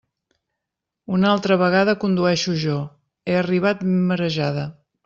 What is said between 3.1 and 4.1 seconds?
he arribat ben